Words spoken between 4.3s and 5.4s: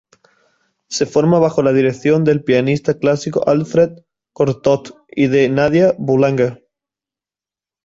Cortot y